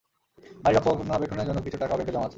বাড়ির 0.63 0.77
রক্ষণাবেক্ষণের 0.77 1.45
জন্যে 1.47 1.61
কিছু 1.61 1.77
টাকাও 1.77 1.97
ব্যাঙ্কে 1.97 2.13
জমা 2.13 2.21
আছে। 2.21 2.29